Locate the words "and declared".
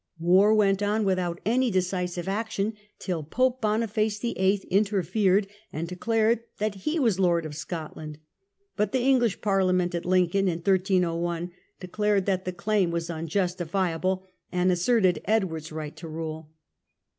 5.71-6.39